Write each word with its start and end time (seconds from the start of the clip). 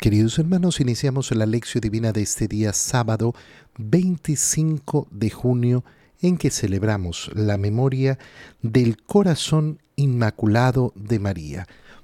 Queridos 0.00 0.38
hermanos, 0.38 0.80
iniciamos 0.80 1.30
la 1.32 1.44
lección 1.44 1.82
divina 1.82 2.12
de 2.12 2.22
este 2.22 2.48
día 2.48 2.72
sábado 2.72 3.34
25 3.76 5.08
de 5.10 5.28
junio 5.28 5.84
en 6.22 6.38
que 6.38 6.50
celebramos 6.50 7.30
la 7.34 7.58
memoria 7.58 8.18
del 8.62 8.96
corazón 9.02 9.82
inmaculado 9.96 10.94
de 10.94 11.18
María. 11.18 11.66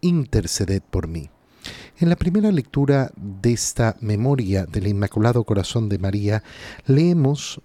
interceded 0.00 0.82
por 0.82 1.08
mí. 1.08 1.30
En 1.98 2.08
la 2.08 2.16
primera 2.16 2.50
lectura 2.50 3.12
de 3.16 3.52
esta 3.52 3.96
memoria 4.00 4.64
del 4.64 4.86
Inmaculado 4.86 5.44
Corazón 5.44 5.88
de 5.88 5.98
María, 5.98 6.42
leemos 6.86 7.60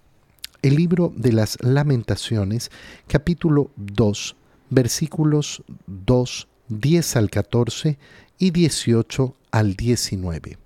el 0.62 0.76
libro 0.76 1.12
de 1.16 1.32
las 1.32 1.56
lamentaciones, 1.62 2.70
capítulo 3.06 3.70
2, 3.76 4.36
versículos 4.68 5.62
2, 5.86 6.48
10 6.68 7.16
al 7.16 7.30
14 7.30 7.98
y 8.38 8.50
18 8.50 9.34
al 9.50 9.74
19. 9.74 10.58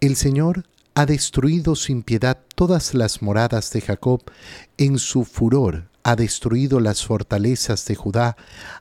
El 0.00 0.16
Señor 0.16 0.66
ha 0.94 1.06
destruido 1.06 1.76
sin 1.76 2.02
piedad 2.02 2.38
todas 2.54 2.94
las 2.94 3.22
moradas 3.22 3.70
de 3.72 3.80
Jacob 3.80 4.22
en 4.76 4.98
su 4.98 5.24
furor 5.24 5.88
ha 6.04 6.16
destruido 6.16 6.80
las 6.80 7.04
fortalezas 7.04 7.86
de 7.86 7.96
Judá, 7.96 8.36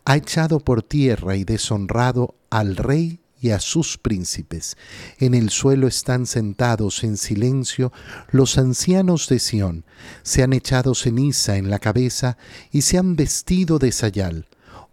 ha 0.06 0.18
echado 0.18 0.60
por 0.60 0.84
tierra 0.84 1.38
y 1.38 1.46
deshonrado 1.46 2.36
al 2.50 2.76
rey 2.76 3.22
y 3.42 3.52
a 3.52 3.60
sus 3.60 3.98
príncipes. 3.98 4.78
En 5.20 5.34
el 5.34 5.50
suelo 5.50 5.88
están 5.88 6.26
sentados 6.26 7.04
en 7.04 7.18
silencio 7.18 7.92
los 8.30 8.58
ancianos 8.58 9.28
de 9.30 9.40
Sión, 9.40 9.86
se 10.22 10.44
han 10.44 10.54
echado 10.54 10.94
ceniza 10.96 11.58
en 11.58 11.70
la 11.70 11.80
cabeza 11.80 12.38
y 12.72 12.82
se 12.82 12.98
han 12.98 13.16
vestido 13.16 13.80
de 13.80 13.92
sayal, 13.94 14.48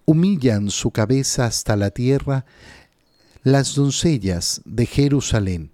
humillan 0.05 0.71
su 0.71 0.93
cabeza 0.93 1.47
hasta 1.47 1.77
la 1.77 1.91
tierra 1.91 2.47
las 3.43 3.75
doncellas 3.75 4.63
de 4.65 4.87
Jerusalén 4.87 5.73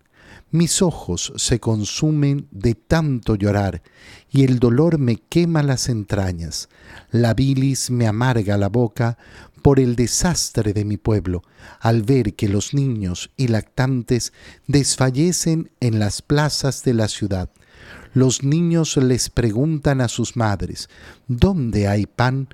mis 0.51 0.81
ojos 0.81 1.33
se 1.37 1.61
consumen 1.61 2.49
de 2.51 2.75
tanto 2.75 3.35
llorar, 3.35 3.83
y 4.31 4.45
el 4.45 4.59
dolor 4.59 4.99
me 4.99 5.17
quema 5.17 5.63
las 5.63 5.89
entrañas. 5.89 6.69
La 7.11 7.35
bilis 7.35 7.91
me 7.91 8.07
amarga 8.07 8.57
la 8.57 8.69
boca 8.69 9.19
por 9.63 9.81
el 9.81 9.97
desastre 9.97 10.73
de 10.73 10.85
mi 10.85 10.97
pueblo, 10.97 11.43
al 11.81 12.03
ver 12.03 12.35
que 12.35 12.49
los 12.49 12.75
niños 12.75 13.31
y 13.37 13.49
lactantes 13.49 14.33
desfallecen 14.67 15.71
en 15.81 15.99
las 15.99 16.23
plazas 16.23 16.85
de 16.85 16.95
la 16.95 17.09
ciudad. 17.09 17.51
Los 18.15 18.45
niños 18.45 18.97
les 18.97 19.29
preguntan 19.29 20.01
a 20.01 20.09
sus 20.09 20.37
madres, 20.37 20.89
¿dónde 21.27 21.89
hay 21.89 22.07
pan? 22.07 22.49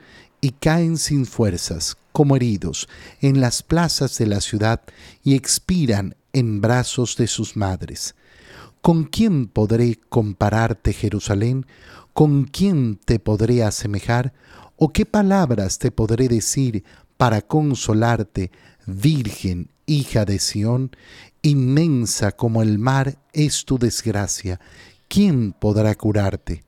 y 0.44 0.50
caen 0.50 0.98
sin 0.98 1.24
fuerzas, 1.24 1.96
como 2.10 2.34
heridos, 2.34 2.88
en 3.20 3.40
las 3.40 3.62
plazas 3.62 4.18
de 4.18 4.26
la 4.26 4.40
ciudad 4.40 4.82
y 5.22 5.36
expiran 5.36 6.16
en 6.32 6.60
brazos 6.60 7.16
de 7.16 7.26
sus 7.26 7.56
madres. 7.56 8.14
¿Con 8.80 9.04
quién 9.04 9.46
podré 9.46 10.00
compararte, 10.08 10.92
Jerusalén? 10.92 11.66
¿Con 12.12 12.44
quién 12.44 12.96
te 12.96 13.18
podré 13.18 13.62
asemejar? 13.62 14.32
¿O 14.76 14.92
qué 14.92 15.06
palabras 15.06 15.78
te 15.78 15.90
podré 15.90 16.28
decir 16.28 16.84
para 17.16 17.42
consolarte, 17.42 18.50
Virgen, 18.86 19.70
hija 19.86 20.24
de 20.24 20.40
Sión? 20.40 20.90
Inmensa 21.42 22.32
como 22.32 22.62
el 22.62 22.78
mar 22.78 23.18
es 23.32 23.64
tu 23.64 23.78
desgracia. 23.78 24.58
¿Quién 25.08 25.52
podrá 25.52 25.94
curarte? 25.94 26.64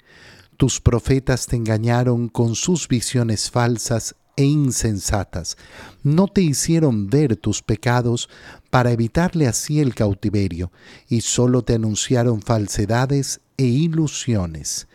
Tus 0.56 0.80
profetas 0.80 1.46
te 1.46 1.56
engañaron 1.56 2.28
con 2.28 2.54
sus 2.54 2.86
visiones 2.86 3.50
falsas 3.50 4.14
e 4.36 4.44
insensatas. 4.44 5.56
No 6.02 6.28
te 6.28 6.42
hicieron 6.42 7.08
ver 7.08 7.36
tus 7.36 7.62
pecados 7.62 8.28
para 8.74 8.90
evitarle 8.90 9.46
así 9.46 9.78
el 9.78 9.94
cautiverio, 9.94 10.72
y 11.08 11.20
sólo 11.20 11.62
te 11.62 11.74
anunciaron 11.74 12.42
falsedades 12.42 13.40
e 13.56 13.66
ilusiones. 13.66 14.88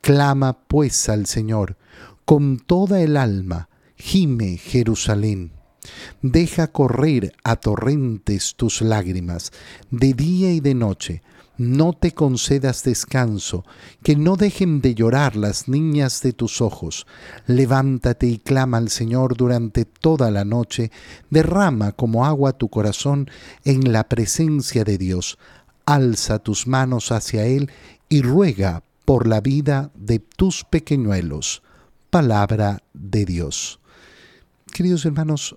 Clama 0.00 0.58
pues 0.66 1.08
al 1.08 1.26
Señor 1.26 1.76
con 2.24 2.58
toda 2.58 3.00
el 3.00 3.16
alma, 3.16 3.68
gime 3.94 4.56
Jerusalén. 4.56 5.52
Deja 6.22 6.72
correr 6.72 7.36
a 7.44 7.54
torrentes 7.54 8.56
tus 8.56 8.82
lágrimas, 8.82 9.52
de 9.92 10.12
día 10.12 10.52
y 10.52 10.58
de 10.58 10.74
noche, 10.74 11.22
no 11.58 11.92
te 11.92 12.12
concedas 12.12 12.84
descanso, 12.84 13.64
que 14.02 14.16
no 14.16 14.36
dejen 14.36 14.80
de 14.80 14.94
llorar 14.94 15.36
las 15.36 15.68
niñas 15.68 16.22
de 16.22 16.32
tus 16.32 16.60
ojos. 16.60 17.06
Levántate 17.46 18.28
y 18.28 18.38
clama 18.38 18.78
al 18.78 18.88
Señor 18.88 19.36
durante 19.36 19.84
toda 19.84 20.30
la 20.30 20.44
noche, 20.44 20.90
derrama 21.28 21.92
como 21.92 22.24
agua 22.24 22.52
tu 22.52 22.68
corazón 22.68 23.28
en 23.64 23.92
la 23.92 24.08
presencia 24.08 24.84
de 24.84 24.96
Dios. 24.98 25.36
Alza 25.84 26.38
tus 26.38 26.66
manos 26.66 27.10
hacia 27.12 27.44
Él 27.44 27.70
y 28.08 28.22
ruega 28.22 28.84
por 29.04 29.26
la 29.26 29.40
vida 29.40 29.90
de 29.94 30.20
tus 30.20 30.64
pequeñuelos. 30.64 31.62
Palabra 32.10 32.82
de 32.94 33.24
Dios. 33.24 33.80
Queridos 34.72 35.04
hermanos, 35.04 35.56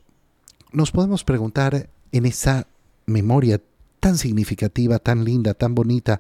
nos 0.72 0.92
podemos 0.92 1.24
preguntar 1.24 1.90
en 2.12 2.26
esa 2.26 2.68
memoria 3.06 3.62
tan 4.02 4.18
significativa, 4.18 5.00
tan 5.00 5.24
linda, 5.24 5.54
tan 5.54 5.76
bonita, 5.76 6.20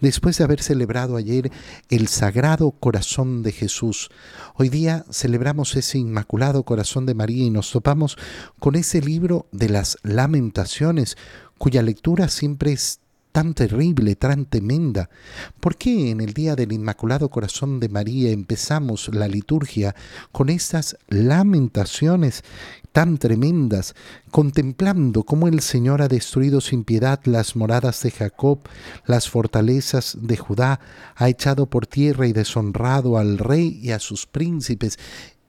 después 0.00 0.38
de 0.38 0.44
haber 0.44 0.62
celebrado 0.62 1.16
ayer 1.16 1.50
el 1.88 2.06
Sagrado 2.06 2.70
Corazón 2.70 3.42
de 3.42 3.52
Jesús. 3.52 4.10
Hoy 4.54 4.68
día 4.68 5.04
celebramos 5.10 5.74
ese 5.74 5.98
Inmaculado 5.98 6.62
Corazón 6.62 7.06
de 7.06 7.14
María 7.14 7.44
y 7.44 7.50
nos 7.50 7.72
topamos 7.72 8.18
con 8.60 8.76
ese 8.76 9.00
libro 9.00 9.46
de 9.50 9.70
las 9.70 9.96
lamentaciones, 10.02 11.16
cuya 11.56 11.80
lectura 11.82 12.28
siempre 12.28 12.72
es 12.72 13.00
tan 13.32 13.54
terrible, 13.54 14.14
tan 14.14 14.44
tremenda? 14.44 15.08
¿Por 15.58 15.76
qué 15.76 16.10
en 16.10 16.20
el 16.20 16.34
día 16.34 16.54
del 16.54 16.72
Inmaculado 16.72 17.30
Corazón 17.30 17.80
de 17.80 17.88
María 17.88 18.30
empezamos 18.30 19.08
la 19.12 19.26
liturgia 19.26 19.94
con 20.30 20.50
estas 20.50 20.96
lamentaciones 21.08 22.44
tan 22.92 23.16
tremendas, 23.16 23.94
contemplando 24.30 25.24
cómo 25.24 25.48
el 25.48 25.60
Señor 25.60 26.02
ha 26.02 26.08
destruido 26.08 26.60
sin 26.60 26.84
piedad 26.84 27.20
las 27.24 27.56
moradas 27.56 28.02
de 28.02 28.10
Jacob, 28.10 28.60
las 29.06 29.28
fortalezas 29.30 30.18
de 30.20 30.36
Judá, 30.36 30.78
ha 31.16 31.28
echado 31.30 31.66
por 31.66 31.86
tierra 31.86 32.26
y 32.26 32.34
deshonrado 32.34 33.16
al 33.16 33.38
rey 33.38 33.80
y 33.82 33.92
a 33.92 33.98
sus 33.98 34.26
príncipes, 34.26 34.98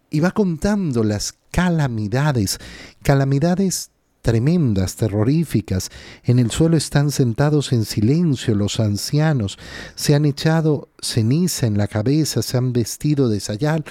y 0.09 0.21
va 0.21 0.31
contando 0.31 1.03
las 1.03 1.33
calamidades, 1.51 2.59
calamidades 3.01 3.91
tremendas, 4.23 4.95
terroríficas. 4.95 5.91
En 6.23 6.39
el 6.39 6.49
suelo 6.49 6.77
están 6.77 7.11
sentados 7.11 7.73
en 7.73 7.85
silencio 7.85 8.55
los 8.55 8.79
ancianos, 8.79 9.59
se 9.95 10.15
han 10.15 10.25
echado 10.25 10.89
ceniza 10.99 11.67
en 11.67 11.77
la 11.77 11.87
cabeza, 11.87 12.41
se 12.41 12.57
han 12.57 12.73
vestido 12.73 13.29
de 13.29 13.39
sayal. 13.39 13.83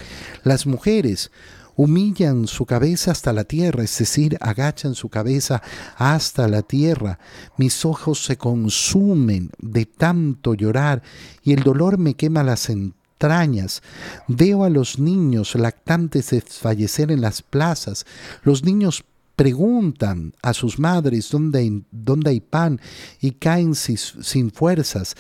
Las 0.43 0.67
mujeres 0.67 1.31
humillan 1.77 2.47
su 2.47 2.65
cabeza 2.65 3.11
hasta 3.11 3.33
la 3.33 3.45
tierra, 3.45 3.85
es 3.85 3.97
decir, 3.97 4.39
agachan 4.41 4.95
su 4.95 5.11
cabeza 5.11 5.63
hasta 5.97 6.49
la 6.49 6.63
tierra. 6.63 7.19
Mis 7.59 7.85
ojos 7.85 8.25
se 8.25 8.39
consumen 8.39 9.51
de 9.59 9.85
tanto 9.85 10.55
llorar 10.55 11.03
y 11.43 11.53
el 11.53 11.63
dolor 11.63 11.99
me 11.99 12.15
quema 12.15 12.43
las 12.43 12.71
entrañas. 12.71 13.83
Veo 14.29 14.65
a 14.65 14.71
los 14.71 14.99
niños 14.99 15.55
lactantes 15.57 16.31
desfallecer 16.31 17.13
en 17.13 17.21
las 17.21 17.43
plazas. 17.43 18.07
Los 18.43 18.65
niños 18.65 19.05
preguntan 19.37 20.35
a 20.43 20.53
sus 20.55 20.79
madres 20.79 21.31
dónde 21.31 21.61
hay, 21.61 21.85
dónde 21.91 22.31
hay 22.31 22.41
pan 22.41 22.81
y 23.21 23.33
caen 23.33 23.75
sin, 23.75 23.97
sin 23.97 24.51
fuerzas 24.51 25.15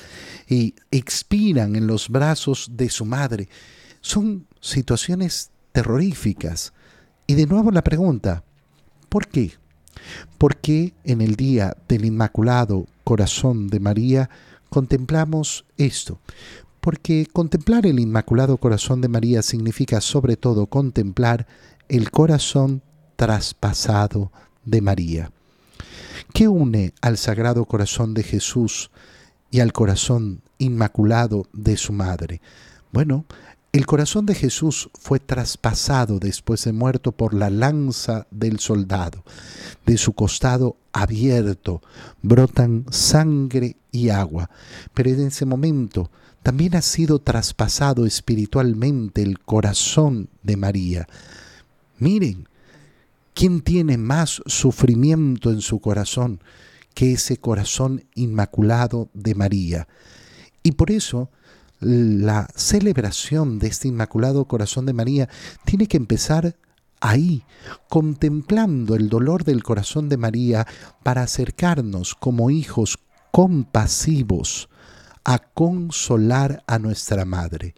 y 0.48 0.74
expiran 0.90 1.76
en 1.76 1.86
los 1.86 2.08
brazos 2.08 2.70
de 2.72 2.88
su 2.88 3.04
madre. 3.04 3.48
Son 4.00 4.46
situaciones 4.60 5.50
terroríficas. 5.72 6.72
Y 7.26 7.34
de 7.34 7.46
nuevo 7.46 7.70
la 7.70 7.82
pregunta, 7.82 8.44
¿por 9.08 9.26
qué? 9.26 9.52
¿Por 10.38 10.56
qué 10.56 10.94
en 11.04 11.20
el 11.20 11.36
día 11.36 11.76
del 11.88 12.04
Inmaculado 12.04 12.86
Corazón 13.04 13.68
de 13.68 13.80
María 13.80 14.30
contemplamos 14.68 15.64
esto? 15.76 16.20
Porque 16.80 17.26
contemplar 17.32 17.86
el 17.86 18.00
Inmaculado 18.00 18.56
Corazón 18.56 19.00
de 19.00 19.08
María 19.08 19.42
significa 19.42 20.00
sobre 20.00 20.36
todo 20.36 20.66
contemplar 20.66 21.46
el 21.88 22.10
corazón 22.10 22.82
traspasado 23.22 24.32
de 24.64 24.80
María. 24.80 25.30
¿Qué 26.34 26.48
une 26.48 26.92
al 27.00 27.16
Sagrado 27.16 27.66
Corazón 27.66 28.14
de 28.14 28.24
Jesús 28.24 28.90
y 29.48 29.60
al 29.60 29.72
corazón 29.72 30.42
inmaculado 30.58 31.46
de 31.52 31.76
su 31.76 31.92
madre? 31.92 32.40
Bueno, 32.90 33.24
el 33.70 33.86
corazón 33.86 34.26
de 34.26 34.34
Jesús 34.34 34.90
fue 34.98 35.20
traspasado 35.20 36.18
después 36.18 36.64
de 36.64 36.72
muerto 36.72 37.12
por 37.12 37.32
la 37.32 37.48
lanza 37.48 38.26
del 38.32 38.58
soldado. 38.58 39.22
De 39.86 39.98
su 39.98 40.14
costado 40.14 40.76
abierto 40.92 41.80
brotan 42.22 42.86
sangre 42.90 43.76
y 43.92 44.08
agua. 44.08 44.50
Pero 44.94 45.10
en 45.10 45.28
ese 45.28 45.46
momento 45.46 46.10
también 46.42 46.74
ha 46.74 46.82
sido 46.82 47.20
traspasado 47.20 48.04
espiritualmente 48.04 49.22
el 49.22 49.38
corazón 49.38 50.28
de 50.42 50.56
María. 50.56 51.06
Miren, 52.00 52.48
¿quién 53.34 53.60
tiene 53.60 53.98
más 53.98 54.42
sufrimiento 54.46 55.50
en 55.50 55.60
su 55.60 55.80
corazón 55.80 56.42
que 56.94 57.12
ese 57.12 57.36
corazón 57.36 58.04
inmaculado 58.14 59.10
de 59.14 59.34
María? 59.34 59.88
Y 60.62 60.72
por 60.72 60.90
eso 60.90 61.30
la 61.80 62.46
celebración 62.54 63.58
de 63.58 63.66
este 63.66 63.88
Inmaculado 63.88 64.44
Corazón 64.44 64.86
de 64.86 64.92
María 64.92 65.28
tiene 65.64 65.88
que 65.88 65.96
empezar 65.96 66.56
ahí, 67.00 67.44
contemplando 67.88 68.94
el 68.94 69.08
dolor 69.08 69.42
del 69.42 69.64
corazón 69.64 70.08
de 70.08 70.16
María 70.16 70.64
para 71.02 71.22
acercarnos 71.22 72.14
como 72.14 72.50
hijos 72.50 72.98
compasivos 73.32 74.68
a 75.24 75.40
consolar 75.40 76.62
a 76.68 76.78
nuestra 76.78 77.24
Madre. 77.24 77.74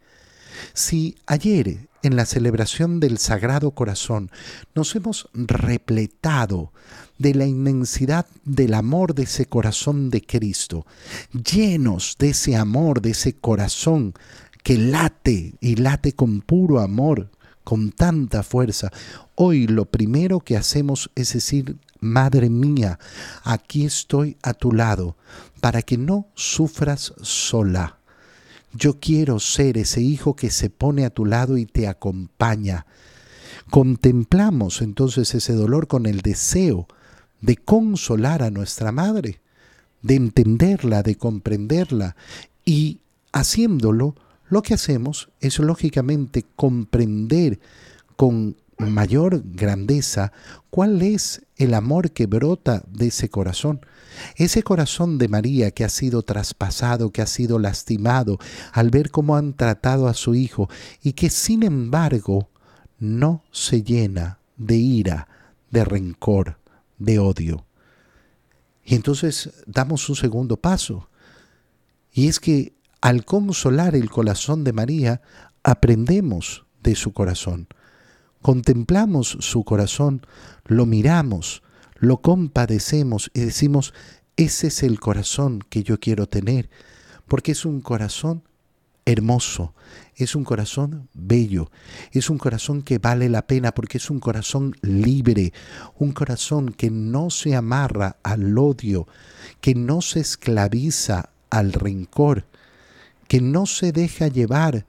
Si 0.72 1.16
ayer 1.26 1.88
en 2.02 2.16
la 2.16 2.26
celebración 2.26 3.00
del 3.00 3.18
Sagrado 3.18 3.72
Corazón 3.72 4.30
nos 4.74 4.94
hemos 4.94 5.28
repletado 5.32 6.72
de 7.18 7.34
la 7.34 7.46
inmensidad 7.46 8.26
del 8.44 8.74
amor 8.74 9.14
de 9.14 9.24
ese 9.24 9.46
corazón 9.46 10.10
de 10.10 10.22
Cristo, 10.22 10.86
llenos 11.32 12.16
de 12.18 12.30
ese 12.30 12.56
amor, 12.56 13.00
de 13.00 13.10
ese 13.10 13.34
corazón 13.34 14.14
que 14.62 14.78
late 14.78 15.54
y 15.60 15.76
late 15.76 16.12
con 16.12 16.40
puro 16.40 16.80
amor, 16.80 17.30
con 17.62 17.92
tanta 17.92 18.42
fuerza. 18.42 18.90
Hoy 19.34 19.66
lo 19.66 19.86
primero 19.86 20.40
que 20.40 20.56
hacemos 20.56 21.10
es 21.14 21.32
decir, 21.32 21.76
Madre 22.04 22.50
mía, 22.50 22.98
aquí 23.44 23.86
estoy 23.86 24.36
a 24.42 24.52
tu 24.52 24.72
lado, 24.72 25.16
para 25.62 25.80
que 25.80 25.96
no 25.96 26.28
sufras 26.34 27.14
sola. 27.22 27.96
Yo 28.74 28.98
quiero 28.98 29.38
ser 29.38 29.78
ese 29.78 30.02
hijo 30.02 30.34
que 30.34 30.50
se 30.50 30.68
pone 30.68 31.04
a 31.04 31.10
tu 31.10 31.24
lado 31.24 31.56
y 31.56 31.64
te 31.64 31.86
acompaña. 31.86 32.86
Contemplamos 33.70 34.82
entonces 34.82 35.34
ese 35.34 35.54
dolor 35.54 35.86
con 35.86 36.06
el 36.06 36.20
deseo 36.20 36.86
de 37.40 37.56
consolar 37.56 38.42
a 38.42 38.50
nuestra 38.50 38.90
madre, 38.90 39.40
de 40.02 40.16
entenderla, 40.16 41.02
de 41.02 41.16
comprenderla 41.16 42.16
y 42.64 42.98
haciéndolo, 43.32 44.14
lo 44.48 44.62
que 44.62 44.74
hacemos 44.74 45.30
es 45.40 45.58
lógicamente 45.58 46.44
comprender 46.56 47.58
con 48.16 48.56
mayor 48.90 49.42
grandeza 49.44 50.32
cuál 50.70 51.02
es 51.02 51.46
el 51.56 51.74
amor 51.74 52.12
que 52.12 52.26
brota 52.26 52.82
de 52.88 53.08
ese 53.08 53.28
corazón. 53.28 53.80
Ese 54.36 54.62
corazón 54.62 55.18
de 55.18 55.28
María 55.28 55.70
que 55.70 55.84
ha 55.84 55.88
sido 55.88 56.22
traspasado, 56.22 57.10
que 57.10 57.22
ha 57.22 57.26
sido 57.26 57.58
lastimado 57.58 58.38
al 58.72 58.90
ver 58.90 59.10
cómo 59.10 59.36
han 59.36 59.54
tratado 59.54 60.08
a 60.08 60.14
su 60.14 60.34
hijo 60.34 60.68
y 61.02 61.12
que 61.12 61.30
sin 61.30 61.62
embargo 61.62 62.48
no 62.98 63.44
se 63.50 63.82
llena 63.82 64.38
de 64.56 64.76
ira, 64.76 65.28
de 65.70 65.84
rencor, 65.84 66.58
de 66.98 67.18
odio. 67.18 67.66
Y 68.84 68.94
entonces 68.94 69.50
damos 69.66 70.08
un 70.08 70.16
segundo 70.16 70.56
paso. 70.56 71.08
Y 72.12 72.28
es 72.28 72.38
que 72.38 72.74
al 73.00 73.24
consolar 73.24 73.94
el 73.94 74.08
corazón 74.08 74.64
de 74.64 74.72
María, 74.72 75.20
aprendemos 75.62 76.64
de 76.82 76.94
su 76.94 77.12
corazón. 77.12 77.68
Contemplamos 78.44 79.38
su 79.40 79.64
corazón, 79.64 80.20
lo 80.66 80.84
miramos, 80.84 81.62
lo 81.94 82.18
compadecemos 82.18 83.30
y 83.32 83.40
decimos, 83.40 83.94
ese 84.36 84.66
es 84.66 84.82
el 84.82 85.00
corazón 85.00 85.64
que 85.70 85.82
yo 85.82 85.98
quiero 85.98 86.28
tener, 86.28 86.68
porque 87.26 87.52
es 87.52 87.64
un 87.64 87.80
corazón 87.80 88.42
hermoso, 89.06 89.72
es 90.14 90.34
un 90.34 90.44
corazón 90.44 91.08
bello, 91.14 91.70
es 92.12 92.28
un 92.28 92.36
corazón 92.36 92.82
que 92.82 92.98
vale 92.98 93.30
la 93.30 93.46
pena 93.46 93.72
porque 93.72 93.96
es 93.96 94.10
un 94.10 94.20
corazón 94.20 94.76
libre, 94.82 95.54
un 95.96 96.12
corazón 96.12 96.68
que 96.68 96.90
no 96.90 97.30
se 97.30 97.56
amarra 97.56 98.18
al 98.22 98.58
odio, 98.58 99.08
que 99.62 99.74
no 99.74 100.02
se 100.02 100.20
esclaviza 100.20 101.30
al 101.48 101.72
rencor, 101.72 102.44
que 103.26 103.40
no 103.40 103.64
se 103.64 103.90
deja 103.90 104.28
llevar 104.28 104.84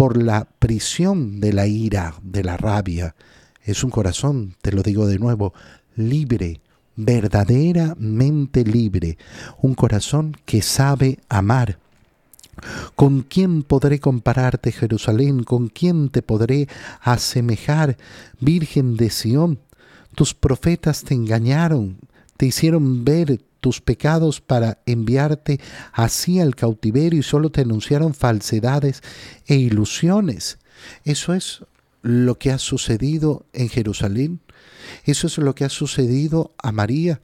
por 0.00 0.16
la 0.16 0.48
prisión 0.58 1.40
de 1.40 1.52
la 1.52 1.66
ira, 1.66 2.14
de 2.22 2.42
la 2.42 2.56
rabia. 2.56 3.14
Es 3.62 3.84
un 3.84 3.90
corazón, 3.90 4.56
te 4.62 4.72
lo 4.72 4.82
digo 4.82 5.06
de 5.06 5.18
nuevo, 5.18 5.52
libre, 5.94 6.62
verdaderamente 6.96 8.64
libre, 8.64 9.18
un 9.60 9.74
corazón 9.74 10.38
que 10.46 10.62
sabe 10.62 11.18
amar 11.28 11.78
¿Con 12.96 13.20
quién 13.20 13.62
podré 13.62 14.00
compararte, 14.00 14.72
Jerusalén? 14.72 15.44
¿Con 15.44 15.68
quién 15.68 16.08
te 16.08 16.22
podré 16.22 16.66
asemejar, 17.02 17.98
Virgen 18.40 18.96
de 18.96 19.10
Sión? 19.10 19.60
Tus 20.14 20.32
profetas 20.32 21.04
te 21.04 21.12
engañaron, 21.12 21.98
te 22.38 22.46
hicieron 22.46 23.04
ver 23.04 23.42
tus 23.60 23.80
pecados 23.80 24.40
para 24.40 24.78
enviarte 24.86 25.60
así 25.92 26.40
al 26.40 26.56
cautiverio 26.56 27.20
y 27.20 27.22
solo 27.22 27.50
te 27.50 27.60
anunciaron 27.60 28.14
falsedades 28.14 29.02
e 29.46 29.56
ilusiones. 29.56 30.58
Eso 31.04 31.34
es 31.34 31.62
lo 32.02 32.38
que 32.38 32.50
ha 32.50 32.58
sucedido 32.58 33.44
en 33.52 33.68
Jerusalén. 33.68 34.40
Eso 35.04 35.26
es 35.26 35.38
lo 35.38 35.54
que 35.54 35.64
ha 35.64 35.68
sucedido 35.68 36.52
a 36.58 36.72
María, 36.72 37.20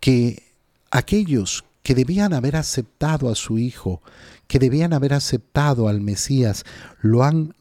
que 0.00 0.42
aquellos 0.90 1.64
que 1.82 1.94
debían 1.94 2.32
haber 2.32 2.56
aceptado 2.56 3.30
a 3.30 3.34
su 3.34 3.58
Hijo, 3.58 4.02
que 4.54 4.60
debían 4.60 4.92
haber 4.92 5.14
aceptado 5.14 5.88
al 5.88 6.00
Mesías, 6.00 6.62
lo 7.00 7.24
han 7.24 7.54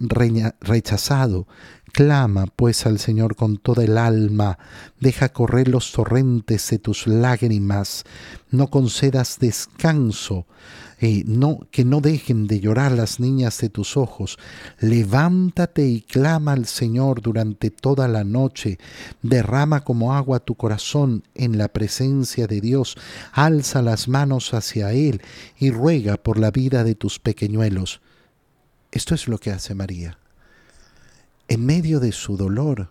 rechazado. 0.62 1.48
Clama 1.92 2.46
pues 2.56 2.86
al 2.86 3.00
Señor 3.00 3.36
con 3.36 3.58
toda 3.58 3.84
el 3.84 3.98
alma, 3.98 4.60
deja 5.00 5.30
correr 5.30 5.70
los 5.70 5.92
torrentes 5.92 6.70
de 6.70 6.78
tus 6.78 7.08
lágrimas, 7.08 8.04
no 8.52 8.68
concedas 8.68 9.40
descanso 9.40 10.46
no, 11.26 11.60
que 11.72 11.84
no 11.84 12.02
dejen 12.02 12.48
de 12.48 12.60
llorar 12.60 12.92
las 12.94 13.20
niñas 13.20 13.60
de 13.60 13.70
tus 13.70 13.98
ojos. 13.98 14.38
Levántate 14.80 15.86
y 15.88 16.02
clama 16.02 16.54
al 16.54 16.66
Señor 16.66 17.22
durante 17.22 17.72
toda 17.72 18.08
la 18.08 18.24
noche. 18.24 18.78
Derrama 19.22 19.84
como 19.84 20.14
agua 20.14 20.40
tu 20.40 20.56
corazón 20.56 21.24
en 21.36 21.58
la 21.58 21.68
presencia 21.68 22.48
de 22.48 22.62
Dios. 22.62 22.96
Alza 23.34 23.82
las 23.82 24.08
manos 24.08 24.54
hacia 24.54 24.94
Él 24.94 25.22
y 25.58 25.72
ruega 25.72 26.18
por 26.18 26.40
la 26.40 26.52
vida 26.52 26.83
de 26.84 26.96
tus 26.96 27.20
pequeñuelos. 27.20 28.02
Esto 28.92 29.16
es 29.16 29.28
lo 29.28 29.38
que 29.38 29.52
hace 29.52 29.76
María. 29.76 30.18
En 31.48 31.66
medio 31.66 32.00
de 32.00 32.12
su 32.12 32.38
dolor, 32.38 32.90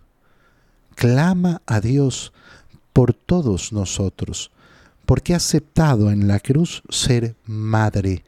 clama 0.95 1.61
a 1.65 1.79
Dios 1.79 2.33
por 2.93 3.13
todos 3.13 3.73
nosotros 3.73 4.51
porque 5.05 5.33
ha 5.33 5.37
aceptado 5.37 6.11
en 6.11 6.27
la 6.27 6.39
cruz 6.39 6.81
ser 6.89 7.35
madre, 7.45 8.23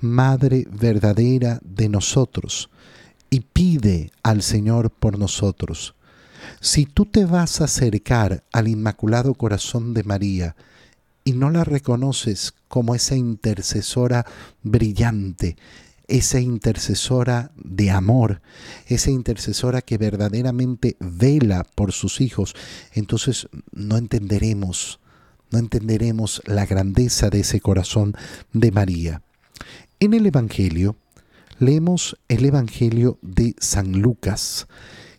madre 0.00 0.66
verdadera 0.70 1.60
de 1.62 1.88
nosotros, 1.88 2.70
y 3.30 3.40
pide 3.40 4.10
al 4.22 4.42
Señor 4.42 4.90
por 4.90 5.18
nosotros. 5.18 5.94
Si 6.60 6.86
tú 6.86 7.06
te 7.06 7.24
vas 7.24 7.60
a 7.60 7.64
acercar 7.64 8.44
al 8.52 8.68
Inmaculado 8.68 9.34
Corazón 9.34 9.94
de 9.94 10.04
María 10.04 10.56
y 11.24 11.32
no 11.32 11.50
la 11.50 11.64
reconoces 11.64 12.54
como 12.68 12.94
esa 12.94 13.16
intercesora 13.16 14.26
brillante, 14.62 15.56
esa 16.06 16.38
intercesora 16.38 17.50
de 17.56 17.90
amor, 17.90 18.42
esa 18.86 19.10
intercesora 19.10 19.80
que 19.80 19.96
verdaderamente 19.96 20.96
vela 21.00 21.66
por 21.74 21.92
sus 21.92 22.20
hijos, 22.20 22.54
entonces 22.92 23.48
no 23.72 23.96
entenderemos 23.96 25.00
no 25.54 25.60
entenderemos 25.60 26.42
la 26.46 26.66
grandeza 26.66 27.30
de 27.30 27.40
ese 27.40 27.60
corazón 27.60 28.16
de 28.52 28.72
María. 28.72 29.22
En 30.00 30.12
el 30.12 30.26
Evangelio, 30.26 30.96
leemos 31.60 32.16
el 32.26 32.44
Evangelio 32.44 33.18
de 33.22 33.54
San 33.60 34.00
Lucas, 34.02 34.66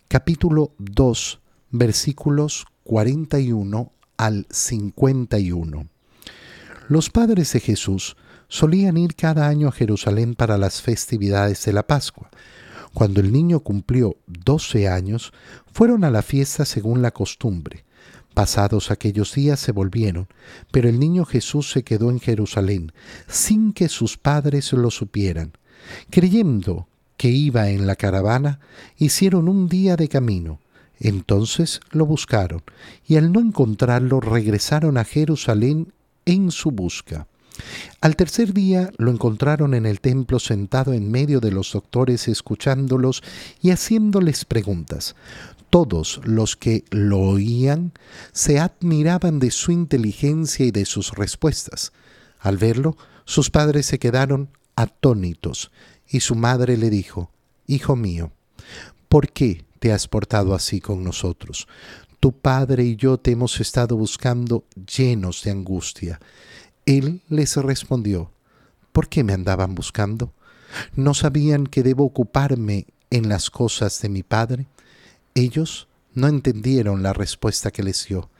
capítulo 0.08 0.72
2, 0.78 1.40
versículos 1.70 2.66
41 2.84 3.92
al 4.18 4.46
51. 4.50 5.95
Los 6.88 7.10
padres 7.10 7.52
de 7.52 7.60
Jesús 7.60 8.16
solían 8.48 8.96
ir 8.96 9.14
cada 9.14 9.48
año 9.48 9.68
a 9.68 9.72
Jerusalén 9.72 10.34
para 10.34 10.56
las 10.58 10.82
festividades 10.82 11.64
de 11.64 11.72
la 11.72 11.86
Pascua. 11.86 12.30
Cuando 12.94 13.20
el 13.20 13.32
niño 13.32 13.60
cumplió 13.60 14.16
12 14.26 14.88
años, 14.88 15.32
fueron 15.72 16.04
a 16.04 16.10
la 16.10 16.22
fiesta 16.22 16.64
según 16.64 17.02
la 17.02 17.10
costumbre 17.10 17.86
Pasados 18.36 18.90
aquellos 18.90 19.34
días 19.34 19.58
se 19.58 19.72
volvieron, 19.72 20.28
pero 20.70 20.90
el 20.90 21.00
niño 21.00 21.24
Jesús 21.24 21.70
se 21.70 21.84
quedó 21.84 22.10
en 22.10 22.20
Jerusalén, 22.20 22.92
sin 23.26 23.72
que 23.72 23.88
sus 23.88 24.18
padres 24.18 24.74
lo 24.74 24.90
supieran. 24.90 25.52
Creyendo 26.10 26.86
que 27.16 27.30
iba 27.30 27.70
en 27.70 27.86
la 27.86 27.96
caravana, 27.96 28.60
hicieron 28.98 29.48
un 29.48 29.70
día 29.70 29.96
de 29.96 30.08
camino. 30.08 30.60
Entonces 31.00 31.80
lo 31.92 32.04
buscaron, 32.04 32.62
y 33.08 33.16
al 33.16 33.32
no 33.32 33.40
encontrarlo 33.40 34.20
regresaron 34.20 34.98
a 34.98 35.04
Jerusalén 35.04 35.94
en 36.26 36.50
su 36.50 36.70
busca. 36.70 37.26
Al 38.00 38.16
tercer 38.16 38.52
día 38.52 38.90
lo 38.98 39.10
encontraron 39.10 39.72
en 39.74 39.86
el 39.86 40.00
templo 40.00 40.38
sentado 40.38 40.92
en 40.92 41.10
medio 41.10 41.40
de 41.40 41.50
los 41.50 41.72
doctores 41.72 42.28
escuchándolos 42.28 43.22
y 43.62 43.70
haciéndoles 43.70 44.44
preguntas. 44.44 45.16
Todos 45.70 46.20
los 46.24 46.56
que 46.56 46.84
lo 46.90 47.20
oían 47.20 47.92
se 48.32 48.58
admiraban 48.58 49.38
de 49.38 49.50
su 49.50 49.72
inteligencia 49.72 50.66
y 50.66 50.70
de 50.70 50.84
sus 50.84 51.12
respuestas. 51.12 51.92
Al 52.38 52.58
verlo, 52.58 52.96
sus 53.24 53.50
padres 53.50 53.86
se 53.86 53.98
quedaron 53.98 54.50
atónitos 54.76 55.70
y 56.08 56.20
su 56.20 56.34
madre 56.34 56.76
le 56.76 56.90
dijo, 56.90 57.30
Hijo 57.66 57.96
mío, 57.96 58.30
¿por 59.08 59.30
qué 59.30 59.64
te 59.80 59.92
has 59.92 60.06
portado 60.06 60.54
así 60.54 60.80
con 60.80 61.02
nosotros? 61.02 61.66
Padre 62.32 62.84
y 62.84 62.96
yo 62.96 63.18
te 63.18 63.32
hemos 63.32 63.60
estado 63.60 63.96
buscando 63.96 64.64
llenos 64.96 65.42
de 65.42 65.50
angustia. 65.50 66.20
Él 66.84 67.22
les 67.28 67.56
respondió, 67.56 68.30
¿por 68.92 69.08
qué 69.08 69.24
me 69.24 69.32
andaban 69.32 69.74
buscando? 69.74 70.32
¿No 70.94 71.14
sabían 71.14 71.66
que 71.66 71.82
debo 71.82 72.04
ocuparme 72.04 72.86
en 73.10 73.28
las 73.28 73.50
cosas 73.50 74.00
de 74.00 74.08
mi 74.08 74.22
padre? 74.22 74.66
Ellos 75.34 75.88
no 76.14 76.28
entendieron 76.28 77.02
la 77.02 77.12
respuesta 77.12 77.70
que 77.70 77.82
les 77.82 78.06
dio. 78.06 78.30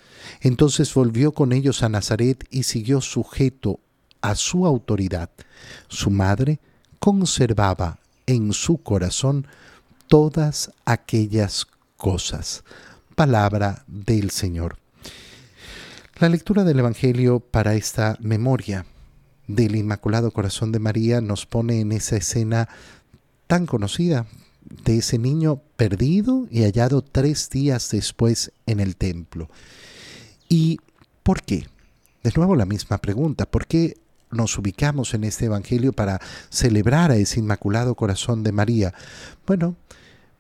Entonces 0.41 0.93
volvió 0.95 1.33
con 1.33 1.53
ellos 1.53 1.83
a 1.83 1.89
Nazaret 1.89 2.47
y 2.51 2.63
siguió 2.65 3.01
sujeto 3.01 3.81
a 4.23 4.35
su 4.35 4.67
autoridad. 4.67 5.31
Su 5.89 6.11
madre 6.11 6.59
conservaba 6.99 7.99
en 8.27 8.53
su 8.53 8.79
corazón 8.79 9.47
todas 10.09 10.73
aquellas 10.85 11.67
cosas. 11.97 12.65
Palabra 13.17 13.83
del 13.87 14.31
Señor. 14.31 14.77
La 16.21 16.29
lectura 16.29 16.65
del 16.65 16.81
Evangelio 16.81 17.41
para 17.41 17.75
esta 17.75 18.19
memoria 18.21 18.85
del 19.47 19.75
Inmaculado 19.75 20.31
Corazón 20.31 20.71
de 20.71 20.81
María 20.81 21.23
nos 21.23 21.47
pone 21.47 21.81
en 21.81 21.93
esa 21.93 22.19
escena 22.19 22.69
tan 23.47 23.65
conocida 23.65 24.27
de 24.85 24.99
ese 24.99 25.17
niño 25.17 25.63
perdido 25.79 26.47
y 26.51 26.65
hallado 26.65 27.01
tres 27.01 27.49
días 27.49 27.89
después 27.91 28.53
en 28.67 28.81
el 28.81 28.97
templo. 28.97 29.49
¿Y 30.51 30.79
por 31.23 31.41
qué? 31.41 31.69
De 32.23 32.33
nuevo 32.37 32.55
la 32.55 32.67
misma 32.67 32.99
pregunta, 32.99 33.47
¿por 33.47 33.67
qué 33.67 33.97
nos 34.31 34.59
ubicamos 34.59 35.15
en 35.15 35.25
este 35.25 35.47
Evangelio 35.47 35.95
para 35.95 36.21
celebrar 36.51 37.13
a 37.13 37.17
ese 37.17 37.41
Inmaculado 37.41 37.95
Corazón 37.95 38.43
de 38.43 38.53
María? 38.53 38.93
Bueno, 39.47 39.75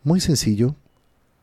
muy 0.05 0.21
sencillo. 0.21 0.75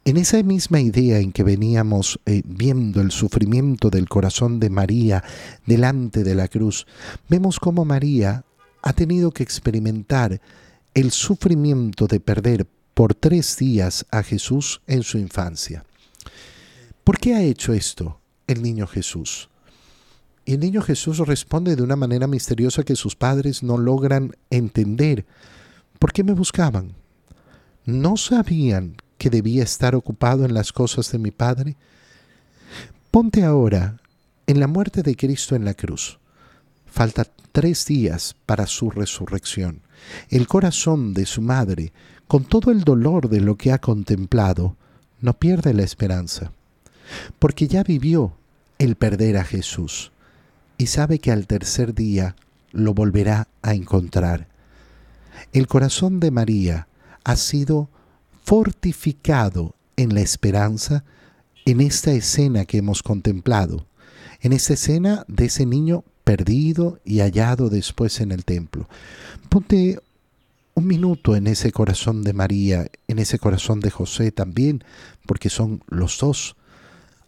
En 0.06 0.18
esa 0.18 0.44
misma 0.44 0.82
idea 0.82 1.20
en 1.20 1.32
que 1.32 1.44
veníamos 1.44 2.20
eh, 2.26 2.42
viendo 2.46 3.00
el 3.00 3.12
sufrimiento 3.12 3.90
del 3.90 4.10
corazón 4.10 4.60
de 4.60 4.70
María 4.70 5.24
delante 5.66 6.26
de 6.26 6.36
la 6.36 6.50
cruz, 6.50 6.86
vemos 7.30 7.58
cómo 7.58 7.86
María 7.86 8.44
ha 8.82 8.92
tenido 8.92 9.32
que 9.32 9.44
experimentar 9.44 10.42
el 10.94 11.12
sufrimiento 11.12 12.08
de 12.08 12.20
perder 12.20 12.68
por 12.94 13.16
tres 13.16 13.56
días 13.56 14.06
a 14.12 14.24
Jesús 14.24 14.82
en 14.88 15.04
su 15.04 15.18
infancia. 15.18 15.86
¿Por 17.06 17.18
qué 17.18 17.36
ha 17.36 17.42
hecho 17.42 17.72
esto 17.72 18.20
el 18.46 18.62
niño 18.62 18.88
Jesús? 18.88 19.50
Y 20.44 20.56
el 20.56 20.60
niño 20.60 20.82
Jesús 20.82 21.20
responde 21.20 21.78
de 21.78 21.84
una 21.84 21.96
manera 21.96 22.28
misteriosa 22.28 22.84
que 22.84 22.98
sus 22.98 23.16
padres 23.16 23.64
no 23.64 23.78
logran 23.78 24.36
entender. 24.50 25.26
¿Por 25.98 26.12
qué 26.12 26.26
me 26.26 26.34
buscaban? 26.34 26.94
¿No 27.86 28.18
sabían 28.18 28.98
que 29.24 29.30
debía 29.30 29.64
estar 29.64 29.96
ocupado 29.96 30.44
en 30.44 30.54
las 30.54 30.74
cosas 30.74 31.10
de 31.14 31.18
mi 31.18 31.32
Padre? 31.32 31.78
Ponte 33.10 33.46
ahora 33.46 34.02
en 34.48 34.60
la 34.60 34.68
muerte 34.68 35.02
de 35.02 35.16
Cristo 35.16 35.56
en 35.56 35.64
la 35.64 35.76
cruz. 35.76 36.20
Falta 36.88 37.26
tres 37.54 37.86
días 37.86 38.36
para 38.46 38.68
su 38.68 38.90
resurrección. 38.90 39.80
El 40.28 40.46
corazón 40.46 41.14
de 41.14 41.26
su 41.26 41.42
madre, 41.42 41.94
con 42.28 42.44
todo 42.44 42.70
el 42.70 42.84
dolor 42.84 43.30
de 43.30 43.40
lo 43.40 43.56
que 43.56 43.72
ha 43.72 43.78
contemplado, 43.78 44.76
no 45.22 45.32
pierde 45.32 45.74
la 45.74 45.84
esperanza, 45.84 46.52
porque 47.40 47.70
ya 47.70 47.82
vivió 47.84 48.34
el 48.78 48.98
perder 48.98 49.38
a 49.38 49.46
Jesús 49.46 50.12
y 50.78 50.88
sabe 50.88 51.20
que 51.20 51.32
al 51.32 51.48
tercer 51.48 51.96
día 51.96 52.36
lo 52.74 52.94
volverá 52.94 53.48
a 53.62 53.74
encontrar. 53.74 54.50
El 55.54 55.68
corazón 55.68 56.20
de 56.20 56.30
María 56.30 56.90
ha 57.24 57.38
sido 57.38 57.88
fortificado 58.44 59.76
en 59.96 60.14
la 60.14 60.22
esperanza 60.22 61.04
en 61.66 61.80
esta 61.82 62.12
escena 62.12 62.66
que 62.66 62.78
hemos 62.78 63.02
contemplado, 63.04 63.88
en 64.42 64.54
esta 64.54 64.74
escena 64.74 65.26
de 65.28 65.46
ese 65.46 65.66
niño 65.66 66.04
perdido 66.24 67.00
y 67.06 67.20
hallado 67.20 67.70
después 67.70 68.20
en 68.20 68.32
el 68.32 68.44
templo. 68.44 68.90
Ponte 69.50 70.00
un 70.74 70.88
minuto 70.88 71.36
en 71.36 71.48
ese 71.48 71.72
corazón 71.72 72.24
de 72.24 72.34
María, 72.34 72.88
en 73.08 73.20
ese 73.20 73.40
corazón 73.40 73.80
de 73.80 73.92
José 73.92 74.32
también, 74.32 74.84
porque 75.26 75.50
son 75.50 75.84
los 75.88 76.18
dos. 76.20 76.56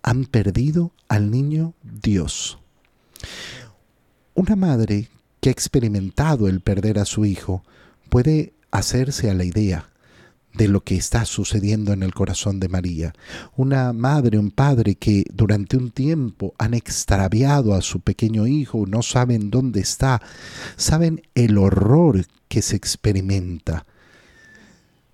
Han 0.02 0.26
perdido 0.26 0.92
al 1.08 1.32
niño 1.32 1.74
Dios. 1.84 2.60
Una 4.34 4.56
madre 4.56 5.10
que 5.40 5.50
ha 5.50 5.52
experimentado 5.52 6.48
el 6.48 6.60
perder 6.60 7.00
a 7.00 7.06
su 7.06 7.26
hijo 7.26 7.64
puede 8.10 8.54
hacerse 8.72 9.30
a 9.30 9.34
la 9.34 9.46
idea 9.46 9.90
de 10.58 10.68
lo 10.68 10.82
que 10.82 10.96
está 10.96 11.26
sucediendo 11.26 11.94
en 11.94 12.04
el 12.04 12.14
corazón 12.14 12.60
de 12.60 12.70
María. 12.70 13.14
Una 13.56 13.94
madre, 13.94 14.38
un 14.38 14.52
padre 14.52 14.96
que 14.96 15.26
durante 15.34 15.78
un 15.78 15.92
tiempo 15.92 16.54
han 16.58 16.74
extraviado 16.74 17.74
a 17.74 17.82
su 17.82 18.00
pequeño 18.00 18.48
hijo, 18.48 18.86
no 18.88 19.02
saben 19.02 19.50
dónde 19.50 19.82
está, 19.82 20.22
saben 20.78 21.22
el 21.36 21.58
horror 21.58 22.26
que 22.48 22.62
se 22.62 22.76
experimenta. 22.76 23.86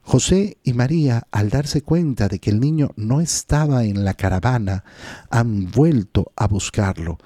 José 0.03 0.57
y 0.63 0.73
María, 0.73 1.27
al 1.31 1.49
darse 1.49 1.83
cuenta 1.83 2.27
de 2.27 2.39
que 2.39 2.49
el 2.49 2.59
niño 2.59 2.91
no 2.95 3.21
estaba 3.21 3.85
en 3.85 4.03
la 4.03 4.13
caravana, 4.13 4.83
han 5.29 5.71
vuelto 5.71 6.31
a 6.35 6.47
buscarlo 6.47 7.17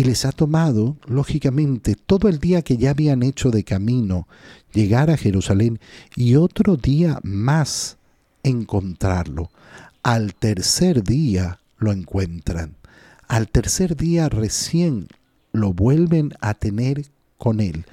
y 0.00 0.02
les 0.02 0.24
ha 0.24 0.32
tomado, 0.32 0.96
lógicamente, 1.06 1.94
todo 1.94 2.30
el 2.30 2.38
día 2.38 2.62
que 2.62 2.78
ya 2.78 2.92
habían 2.92 3.22
hecho 3.22 3.50
de 3.50 3.64
camino, 3.64 4.26
llegar 4.72 5.10
a 5.10 5.18
Jerusalén 5.18 5.78
y 6.16 6.36
otro 6.36 6.78
día 6.78 7.18
más 7.22 7.98
encontrarlo. 8.42 9.50
Al 10.02 10.32
tercer 10.32 11.04
día 11.04 11.60
lo 11.76 11.92
encuentran. 11.92 12.76
Al 13.28 13.48
tercer 13.48 13.94
día 13.94 14.30
recién 14.30 15.08
lo 15.52 15.74
vuelven 15.74 16.32
a 16.40 16.54
tener 16.54 17.04
con 17.36 17.60
él. 17.60 17.84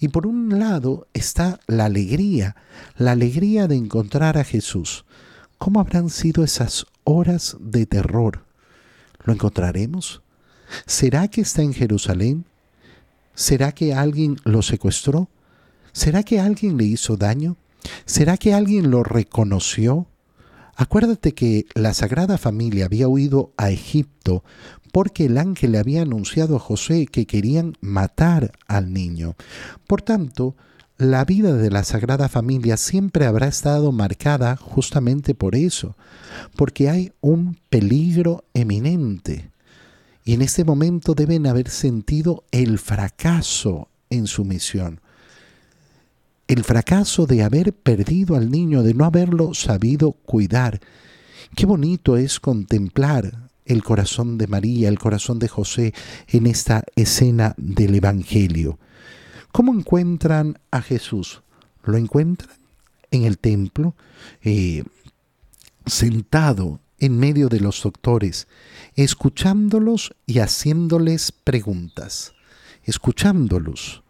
Y 0.00 0.08
por 0.08 0.26
un 0.26 0.58
lado 0.58 1.06
está 1.14 1.60
la 1.68 1.84
alegría, 1.84 2.56
la 2.96 3.12
alegría 3.12 3.68
de 3.68 3.76
encontrar 3.76 4.36
a 4.36 4.42
Jesús. 4.42 5.04
¿Cómo 5.58 5.78
habrán 5.78 6.10
sido 6.10 6.42
esas 6.42 6.86
horas 7.04 7.56
de 7.60 7.86
terror? 7.86 8.42
¿Lo 9.24 9.32
encontraremos? 9.32 10.21
¿Será 10.86 11.28
que 11.28 11.40
está 11.40 11.62
en 11.62 11.72
Jerusalén? 11.72 12.44
¿Será 13.34 13.72
que 13.72 13.94
alguien 13.94 14.36
lo 14.44 14.62
secuestró? 14.62 15.28
¿Será 15.92 16.22
que 16.22 16.40
alguien 16.40 16.76
le 16.76 16.84
hizo 16.84 17.16
daño? 17.16 17.56
¿Será 18.04 18.36
que 18.36 18.54
alguien 18.54 18.90
lo 18.90 19.02
reconoció? 19.02 20.06
Acuérdate 20.76 21.32
que 21.32 21.66
la 21.74 21.94
Sagrada 21.94 22.38
Familia 22.38 22.86
había 22.86 23.08
huido 23.08 23.52
a 23.56 23.70
Egipto 23.70 24.42
porque 24.92 25.26
el 25.26 25.38
ángel 25.38 25.72
le 25.72 25.78
había 25.78 26.02
anunciado 26.02 26.56
a 26.56 26.60
José 26.60 27.06
que 27.06 27.26
querían 27.26 27.74
matar 27.80 28.52
al 28.66 28.92
niño. 28.92 29.34
Por 29.86 30.02
tanto, 30.02 30.54
la 30.98 31.24
vida 31.24 31.54
de 31.54 31.70
la 31.70 31.82
Sagrada 31.82 32.28
Familia 32.28 32.76
siempre 32.76 33.26
habrá 33.26 33.48
estado 33.48 33.90
marcada 33.90 34.56
justamente 34.56 35.34
por 35.34 35.54
eso, 35.54 35.96
porque 36.56 36.90
hay 36.90 37.12
un 37.20 37.58
peligro 37.70 38.44
eminente. 38.54 39.51
Y 40.24 40.34
en 40.34 40.42
este 40.42 40.64
momento 40.64 41.14
deben 41.14 41.46
haber 41.46 41.68
sentido 41.68 42.44
el 42.52 42.78
fracaso 42.78 43.88
en 44.10 44.26
su 44.26 44.44
misión. 44.44 45.00
El 46.46 46.64
fracaso 46.64 47.26
de 47.26 47.42
haber 47.42 47.72
perdido 47.72 48.36
al 48.36 48.50
niño, 48.50 48.82
de 48.82 48.94
no 48.94 49.04
haberlo 49.04 49.54
sabido 49.54 50.12
cuidar. 50.12 50.80
Qué 51.56 51.66
bonito 51.66 52.16
es 52.16 52.38
contemplar 52.40 53.50
el 53.64 53.82
corazón 53.82 54.38
de 54.38 54.46
María, 54.46 54.88
el 54.88 54.98
corazón 54.98 55.38
de 55.38 55.48
José 55.48 55.94
en 56.28 56.46
esta 56.46 56.84
escena 56.96 57.54
del 57.56 57.94
Evangelio. 57.94 58.78
¿Cómo 59.50 59.72
encuentran 59.72 60.58
a 60.70 60.82
Jesús? 60.82 61.42
Lo 61.84 61.96
encuentran 61.96 62.56
en 63.10 63.24
el 63.24 63.38
templo, 63.38 63.94
eh, 64.42 64.84
sentado 65.86 66.80
en 67.02 67.18
medio 67.18 67.48
de 67.48 67.58
los 67.58 67.82
doctores, 67.82 68.46
escuchándolos 68.94 70.14
y 70.24 70.38
haciéndoles 70.38 71.32
preguntas, 71.32 72.32
escuchándolos, 72.84 74.04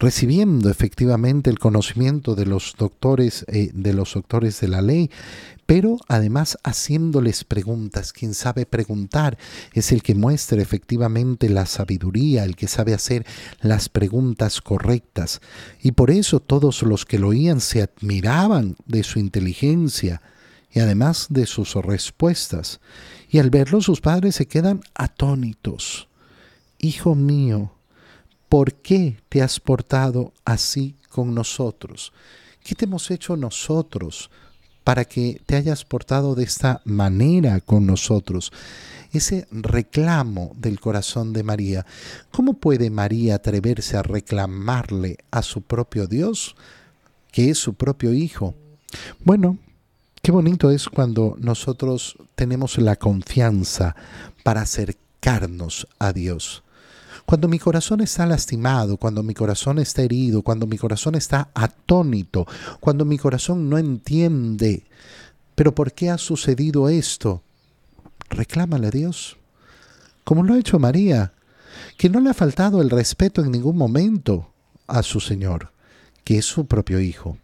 recibiendo 0.00 0.68
efectivamente 0.68 1.48
el 1.48 1.60
conocimiento 1.60 2.34
de 2.34 2.44
los 2.44 2.74
doctores, 2.76 3.44
eh, 3.46 3.70
de 3.72 3.94
los 3.94 4.14
doctores 4.14 4.60
de 4.60 4.66
la 4.66 4.82
ley, 4.82 5.12
pero 5.64 5.96
además 6.08 6.58
haciéndoles 6.64 7.44
preguntas. 7.44 8.12
Quien 8.12 8.34
sabe 8.34 8.66
preguntar 8.66 9.38
es 9.72 9.92
el 9.92 10.02
que 10.02 10.16
muestra 10.16 10.60
efectivamente 10.60 11.48
la 11.48 11.66
sabiduría, 11.66 12.42
el 12.42 12.56
que 12.56 12.66
sabe 12.66 12.94
hacer 12.94 13.24
las 13.60 13.88
preguntas 13.88 14.60
correctas. 14.60 15.40
Y 15.80 15.92
por 15.92 16.10
eso 16.10 16.40
todos 16.40 16.82
los 16.82 17.06
que 17.06 17.20
lo 17.20 17.28
oían 17.28 17.60
se 17.60 17.82
admiraban 17.82 18.74
de 18.86 19.04
su 19.04 19.20
inteligencia 19.20 20.20
y 20.72 20.80
además 20.80 21.26
de 21.30 21.46
sus 21.46 21.74
respuestas. 21.74 22.80
Y 23.28 23.38
al 23.38 23.50
verlo 23.50 23.80
sus 23.80 24.00
padres 24.00 24.36
se 24.36 24.46
quedan 24.46 24.80
atónitos. 24.94 26.08
Hijo 26.78 27.14
mío, 27.14 27.72
¿por 28.48 28.74
qué 28.74 29.18
te 29.28 29.42
has 29.42 29.60
portado 29.60 30.32
así 30.44 30.96
con 31.10 31.34
nosotros? 31.34 32.12
¿Qué 32.64 32.74
te 32.74 32.86
hemos 32.86 33.10
hecho 33.10 33.36
nosotros 33.36 34.30
para 34.84 35.04
que 35.04 35.40
te 35.46 35.56
hayas 35.56 35.84
portado 35.84 36.34
de 36.34 36.44
esta 36.44 36.80
manera 36.84 37.60
con 37.60 37.86
nosotros? 37.86 38.52
Ese 39.12 39.46
reclamo 39.50 40.52
del 40.56 40.80
corazón 40.80 41.32
de 41.32 41.42
María. 41.42 41.84
¿Cómo 42.30 42.54
puede 42.54 42.88
María 42.88 43.34
atreverse 43.34 43.96
a 43.96 44.02
reclamarle 44.02 45.18
a 45.30 45.42
su 45.42 45.60
propio 45.60 46.06
Dios, 46.06 46.56
que 47.30 47.50
es 47.50 47.58
su 47.58 47.74
propio 47.74 48.14
Hijo? 48.14 48.54
Bueno, 49.24 49.58
Qué 50.24 50.30
bonito 50.30 50.70
es 50.70 50.88
cuando 50.88 51.34
nosotros 51.40 52.16
tenemos 52.36 52.78
la 52.78 52.94
confianza 52.94 53.96
para 54.44 54.60
acercarnos 54.60 55.88
a 55.98 56.12
Dios. 56.12 56.62
Cuando 57.26 57.48
mi 57.48 57.58
corazón 57.58 58.00
está 58.02 58.24
lastimado, 58.24 58.98
cuando 58.98 59.24
mi 59.24 59.34
corazón 59.34 59.80
está 59.80 60.02
herido, 60.02 60.42
cuando 60.42 60.68
mi 60.68 60.78
corazón 60.78 61.16
está 61.16 61.48
atónito, 61.54 62.46
cuando 62.78 63.04
mi 63.04 63.18
corazón 63.18 63.68
no 63.68 63.78
entiende, 63.78 64.84
pero 65.56 65.74
¿por 65.74 65.90
qué 65.90 66.10
ha 66.10 66.18
sucedido 66.18 66.88
esto? 66.88 67.42
Reclámale 68.30 68.86
a 68.86 68.90
Dios, 68.92 69.38
como 70.22 70.44
lo 70.44 70.54
ha 70.54 70.58
hecho 70.60 70.78
María, 70.78 71.32
que 71.98 72.08
no 72.08 72.20
le 72.20 72.30
ha 72.30 72.34
faltado 72.34 72.80
el 72.80 72.90
respeto 72.90 73.42
en 73.42 73.50
ningún 73.50 73.76
momento 73.76 74.52
a 74.86 75.02
su 75.02 75.18
Señor, 75.18 75.72
que 76.22 76.38
es 76.38 76.44
su 76.44 76.66
propio 76.66 77.00
Hijo. 77.00 77.38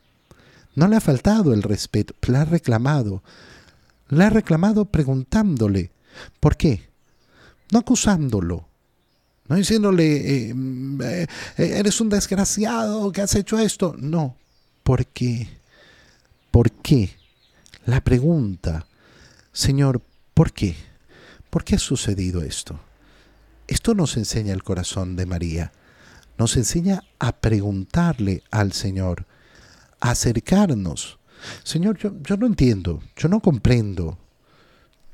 No 0.79 0.87
le 0.87 0.95
ha 0.95 1.01
faltado 1.01 1.53
el 1.53 1.65
respeto, 1.65 2.15
le 2.29 2.39
ha 2.39 2.45
reclamado. 2.45 3.25
Le 4.11 4.23
ha 4.23 4.31
reclamado 4.31 4.85
preguntándole, 4.85 5.91
¿por 6.39 6.57
qué? 6.57 6.89
No 7.73 7.81
acusándolo, 7.81 8.69
no 9.49 9.57
diciéndole, 9.57 10.51
eh, 10.51 10.55
eh, 11.01 11.27
eres 11.57 12.01
un 12.01 12.09
desgraciado 12.09 13.11
que 13.11 13.23
has 13.23 13.35
hecho 13.35 13.59
esto. 13.59 13.97
No, 13.99 14.37
¿por 14.85 15.05
qué? 15.07 15.49
¿Por 16.53 16.71
qué? 16.71 17.11
La 17.85 18.01
pregunta, 18.01 18.87
Señor, 19.53 20.01
¿por 20.33 20.53
qué? 20.53 20.77
¿Por 21.51 21.65
qué 21.65 21.75
ha 21.75 21.81
sucedido 21.81 22.41
esto? 22.41 22.79
Esto 23.67 23.95
nos 23.95 24.17
enseña 24.17 24.53
el 24.53 24.63
corazón 24.63 25.17
de 25.17 25.27
María. 25.27 25.73
Nos 26.39 26.57
enseña 26.57 27.03
a 27.19 27.33
preguntarle 27.33 28.45
al 28.53 28.73
Señor, 28.73 29.27
acercarnos. 30.01 31.19
Señor, 31.63 31.99
yo, 31.99 32.13
yo 32.23 32.37
no 32.37 32.47
entiendo, 32.47 33.01
yo 33.17 33.29
no 33.29 33.41
comprendo. 33.41 34.19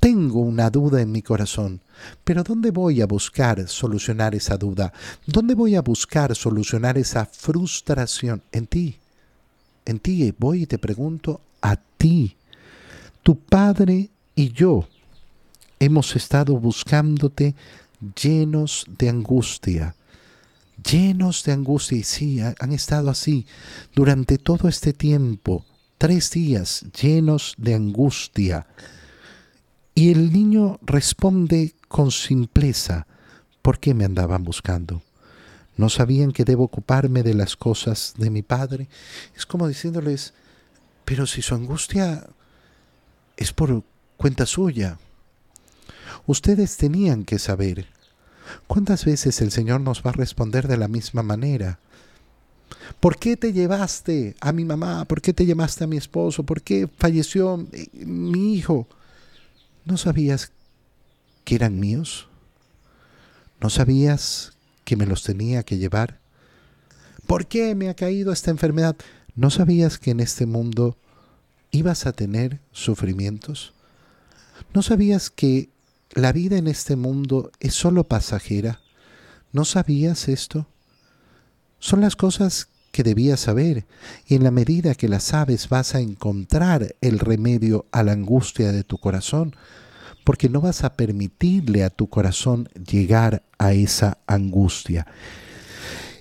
Tengo 0.01 0.41
una 0.41 0.69
duda 0.69 1.01
en 1.01 1.11
mi 1.13 1.23
corazón, 1.23 1.81
pero 2.25 2.43
¿dónde 2.43 2.71
voy 2.71 3.01
a 3.01 3.07
buscar 3.07 3.67
solucionar 3.69 4.35
esa 4.35 4.57
duda? 4.57 4.93
¿Dónde 5.27 5.55
voy 5.55 5.77
a 5.77 5.83
buscar 5.83 6.35
solucionar 6.35 6.99
esa 6.99 7.25
frustración? 7.25 8.43
En 8.53 8.67
ti. 8.67 8.99
En 9.87 9.99
ti 9.99 10.35
voy 10.39 10.65
y 10.65 10.67
te 10.67 10.79
pregunto 10.79 11.41
a 11.63 11.77
ti. 11.77 12.37
Tu 13.23 13.39
Padre 13.39 14.11
y 14.35 14.53
yo 14.53 14.87
hemos 15.79 16.15
estado 16.17 16.59
buscándote 16.59 17.55
llenos 18.21 18.87
de 18.99 19.09
angustia, 19.09 19.95
llenos 20.91 21.45
de 21.45 21.53
angustia. 21.53 21.99
Y 21.99 22.03
sí, 22.03 22.41
han 22.41 22.73
estado 22.73 23.11
así 23.11 23.47
durante 23.95 24.39
todo 24.39 24.69
este 24.69 24.93
tiempo, 24.93 25.65
tres 25.99 26.31
días 26.31 26.85
llenos 27.01 27.55
de 27.59 27.75
angustia. 27.75 28.67
Y 29.95 30.11
el 30.11 30.33
niño 30.33 30.79
responde 30.83 31.75
con 31.89 32.11
simpleza, 32.11 33.07
¿por 33.63 33.79
qué 33.79 33.95
me 33.95 34.05
andaban 34.05 34.45
buscando? 34.45 35.03
¿No 35.77 35.89
sabían 35.89 36.33
que 36.33 36.45
debo 36.45 36.65
ocuparme 36.65 37.23
de 37.23 37.35
las 37.35 37.57
cosas 37.57 38.15
de 38.17 38.31
mi 38.31 38.43
padre? 38.43 38.89
Es 39.37 39.47
como 39.47 39.67
diciéndoles, 39.67 40.35
pero 41.05 41.27
si 41.27 41.43
su 41.43 41.55
angustia 41.55 42.27
es 43.37 43.53
por 43.53 43.83
cuenta 44.17 44.47
suya. 44.47 44.99
Ustedes 46.27 46.77
tenían 46.77 47.25
que 47.25 47.39
saber 47.39 47.87
¿Cuántas 48.67 49.05
veces 49.05 49.41
el 49.41 49.51
Señor 49.51 49.81
nos 49.81 50.03
va 50.03 50.11
a 50.11 50.15
responder 50.15 50.69
de 50.69 50.77
la 50.77 50.89
misma 50.89 51.23
manera? 51.23 51.79
¿Por 53.01 53.19
qué 53.19 53.37
te 53.37 53.53
llevaste 53.53 54.35
a 54.41 54.53
mi 54.53 54.65
mamá? 54.65 55.05
¿Por 55.05 55.21
qué 55.21 55.33
te 55.33 55.47
llevaste 55.47 55.85
a 55.85 55.87
mi 55.87 55.97
esposo? 55.97 56.43
¿Por 56.43 56.63
qué 56.63 56.89
falleció 56.99 57.67
mi 57.93 58.55
hijo? 58.55 58.87
¿No 59.85 59.97
sabías 59.97 60.53
que 61.45 61.55
eran 61.55 61.79
míos? 61.79 62.29
¿No 63.61 63.71
sabías 63.71 64.53
que 64.85 64.97
me 64.97 65.07
los 65.07 65.23
tenía 65.23 65.63
que 65.63 65.79
llevar? 65.79 66.19
¿Por 67.27 67.47
qué 67.47 67.75
me 67.75 67.89
ha 67.89 67.95
caído 67.95 68.33
esta 68.33 68.51
enfermedad? 68.51 68.97
¿No 69.35 69.51
sabías 69.51 69.99
que 69.99 70.11
en 70.11 70.21
este 70.21 70.47
mundo 70.47 70.97
ibas 71.71 72.07
a 72.07 72.13
tener 72.13 72.61
sufrimientos? 72.73 73.73
¿No 74.73 74.83
sabías 74.83 75.31
que 75.31 75.71
la 76.15 76.33
vida 76.33 76.57
en 76.57 76.67
este 76.69 76.97
mundo 76.97 77.51
es 77.61 77.75
solo 77.75 78.05
pasajera. 78.05 78.81
¿No 79.53 79.65
sabías 79.65 80.29
esto? 80.29 80.67
Son 81.79 82.01
las 82.01 82.17
cosas 82.17 82.69
que 82.93 83.03
debías 83.03 83.41
saber, 83.41 83.87
y 84.27 84.37
en 84.37 84.45
la 84.45 84.53
medida 84.53 84.95
que 84.95 85.09
las 85.09 85.25
sabes 85.25 85.69
vas 85.69 85.97
a 85.97 86.01
encontrar 86.01 86.95
el 87.01 87.19
remedio 87.19 87.87
a 87.91 88.05
la 88.05 88.13
angustia 88.13 88.71
de 88.71 88.85
tu 88.85 88.99
corazón, 88.99 89.57
porque 90.23 90.49
no 90.49 90.61
vas 90.61 90.85
a 90.85 90.95
permitirle 90.95 91.83
a 91.83 91.91
tu 91.91 92.09
corazón 92.09 92.69
llegar 92.91 93.43
a 93.59 93.73
esa 93.73 94.19
angustia. 94.27 95.07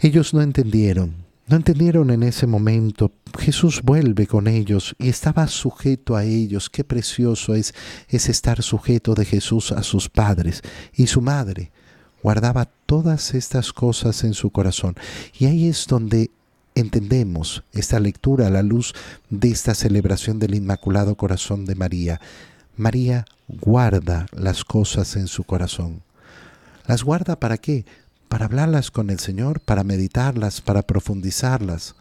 Ellos 0.01 0.33
no 0.33 0.41
entendieron, 0.41 1.22
no 1.47 1.57
entendieron 1.57 2.09
en 2.09 2.23
ese 2.23 2.47
momento. 2.47 3.11
Jesús 3.37 3.81
vuelve 3.83 4.27
con 4.27 4.47
ellos 4.47 4.95
y 4.97 5.09
estaba 5.09 5.47
sujeto 5.47 6.15
a 6.15 6.23
ellos. 6.23 6.69
Qué 6.69 6.83
precioso 6.83 7.53
es, 7.53 7.73
es 8.07 8.29
estar 8.29 8.63
sujeto 8.63 9.13
de 9.13 9.25
Jesús 9.25 9.71
a 9.71 9.83
sus 9.83 10.09
padres 10.09 10.61
y 10.93 11.07
su 11.07 11.21
madre. 11.21 11.71
Guardaba 12.21 12.69
todas 12.85 13.33
estas 13.33 13.73
cosas 13.73 14.23
en 14.23 14.33
su 14.33 14.51
corazón. 14.51 14.95
Y 15.37 15.45
ahí 15.45 15.67
es 15.67 15.85
donde 15.87 16.31
entendemos 16.75 17.63
esta 17.73 17.99
lectura 17.99 18.47
a 18.47 18.49
la 18.49 18.63
luz 18.63 18.93
de 19.29 19.49
esta 19.49 19.75
celebración 19.75 20.39
del 20.39 20.55
Inmaculado 20.55 21.15
Corazón 21.15 21.65
de 21.65 21.75
María. 21.75 22.21
María 22.77 23.25
guarda 23.47 24.27
las 24.31 24.63
cosas 24.63 25.17
en 25.17 25.27
su 25.27 25.43
corazón. 25.43 26.01
¿Las 26.87 27.03
guarda 27.03 27.39
para 27.39 27.57
qué? 27.57 27.85
Para 28.33 28.45
hablarlas 28.45 28.89
con 28.89 29.11
el 29.11 29.19
Señor, 29.19 29.59
para 29.59 29.83
meditarlas, 29.83 30.59
para 30.59 30.81
profundizarlas. 30.81 31.93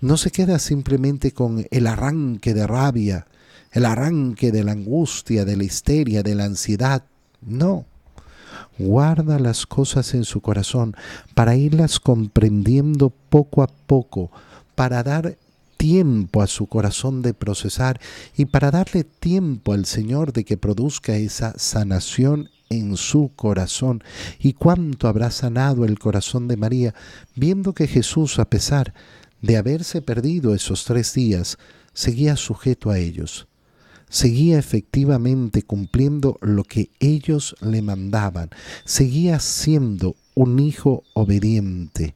No 0.00 0.16
se 0.16 0.30
queda 0.30 0.60
simplemente 0.60 1.32
con 1.32 1.66
el 1.72 1.88
arranque 1.88 2.54
de 2.54 2.64
rabia, 2.64 3.26
el 3.72 3.84
arranque 3.84 4.52
de 4.52 4.62
la 4.62 4.70
angustia, 4.70 5.44
de 5.44 5.56
la 5.56 5.64
histeria, 5.64 6.22
de 6.22 6.36
la 6.36 6.44
ansiedad. 6.44 7.02
No. 7.40 7.86
Guarda 8.78 9.40
las 9.40 9.66
cosas 9.66 10.14
en 10.14 10.22
su 10.22 10.40
corazón 10.42 10.94
para 11.34 11.56
irlas 11.56 11.98
comprendiendo 11.98 13.10
poco 13.10 13.64
a 13.64 13.66
poco, 13.66 14.30
para 14.76 15.02
dar 15.02 15.38
tiempo 15.76 16.40
a 16.40 16.46
su 16.46 16.68
corazón 16.68 17.20
de 17.20 17.34
procesar 17.34 18.00
y 18.36 18.44
para 18.44 18.70
darle 18.70 19.02
tiempo 19.02 19.72
al 19.72 19.86
Señor 19.86 20.32
de 20.32 20.44
que 20.44 20.56
produzca 20.56 21.16
esa 21.16 21.58
sanación 21.58 22.48
en 22.70 22.96
su 22.96 23.30
corazón. 23.34 24.02
Y 24.38 24.52
cuánto 24.52 25.08
habrá 25.08 25.30
sanado 25.30 25.84
el 25.84 25.98
corazón 25.98 26.48
de 26.48 26.56
María, 26.56 26.94
viendo 27.34 27.72
que 27.72 27.86
Jesús, 27.86 28.38
a 28.38 28.48
pesar 28.48 28.94
de 29.42 29.56
haberse 29.56 30.02
perdido 30.02 30.54
esos 30.54 30.84
tres 30.84 31.14
días, 31.14 31.58
seguía 31.92 32.36
sujeto 32.36 32.90
a 32.90 32.98
ellos. 32.98 33.48
Seguía 34.10 34.58
efectivamente 34.58 35.62
cumpliendo 35.62 36.38
lo 36.40 36.64
que 36.64 36.90
ellos 36.98 37.54
le 37.60 37.82
mandaban. 37.82 38.50
Seguía 38.84 39.38
siendo 39.38 40.16
un 40.34 40.58
hijo 40.60 41.04
obediente. 41.12 42.14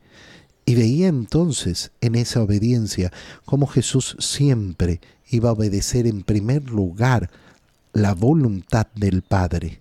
Y 0.65 0.75
veía 0.75 1.09
entonces 1.09 1.91
en 2.01 2.15
esa 2.15 2.41
obediencia 2.43 3.13
cómo 3.45 3.67
Jesús 3.67 4.17
siempre 4.21 5.01
iba 5.29 5.51
a 5.51 5.53
obedecer 5.53 6.07
en 6.07 6.23
primer 6.23 6.71
lugar 6.71 7.31
la 7.93 8.15
voluntad 8.15 8.87
del 8.95 9.23
Padre. 9.23 9.81